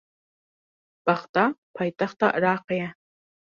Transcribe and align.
Bexda 1.09 1.43
paytexta 1.77 2.27
Iraqê 2.37 2.75
ye. 2.81 2.89